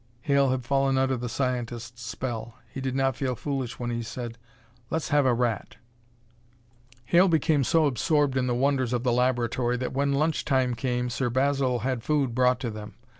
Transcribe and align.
Hale 0.21 0.49
had 0.49 0.65
fallen 0.65 0.97
under 0.97 1.15
the 1.15 1.29
scientist's 1.29 2.01
spell. 2.03 2.55
He 2.67 2.81
did 2.81 2.95
not 2.95 3.15
feel 3.15 3.35
foolish 3.35 3.77
when 3.77 3.91
he 3.91 4.01
said: 4.01 4.39
"Let's 4.89 5.09
have 5.09 5.27
a 5.27 5.33
rat!" 5.35 5.75
Hale 7.05 7.27
became 7.27 7.63
so 7.63 7.85
absorbed 7.85 8.35
in 8.35 8.47
the 8.47 8.55
wonders 8.55 8.93
of 8.93 9.03
the 9.03 9.13
laboratory 9.13 9.77
that 9.77 9.93
when 9.93 10.13
lunch 10.13 10.43
time 10.43 10.73
came, 10.73 11.11
Sir 11.11 11.29
Basil 11.29 11.81
had 11.81 12.01
food 12.01 12.33
brought 12.33 12.59
to 12.61 12.71
them. 12.71 12.95